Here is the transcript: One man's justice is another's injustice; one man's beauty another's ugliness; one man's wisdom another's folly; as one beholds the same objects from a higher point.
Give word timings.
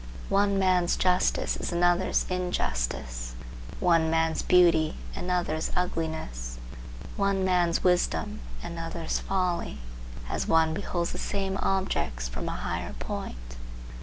One 0.29 0.57
man's 0.57 0.97
justice 0.97 1.55
is 1.57 1.71
another's 1.71 2.25
injustice; 2.27 3.35
one 3.79 4.09
man's 4.09 4.41
beauty 4.41 4.95
another's 5.15 5.69
ugliness; 5.75 6.57
one 7.17 7.45
man's 7.45 7.83
wisdom 7.83 8.39
another's 8.63 9.19
folly; 9.19 9.77
as 10.27 10.47
one 10.47 10.73
beholds 10.73 11.11
the 11.11 11.19
same 11.19 11.55
objects 11.61 12.27
from 12.27 12.49
a 12.49 12.53
higher 12.55 12.93
point. 12.93 13.57